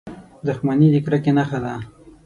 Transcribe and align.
•دښمني 0.45 0.87
د 0.93 0.95
کرکې 1.05 1.31
نښه 1.37 1.59
ده. 1.63 1.73